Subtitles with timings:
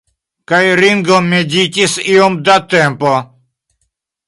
[0.51, 3.15] Kaj Ringo meditis iom da tempo.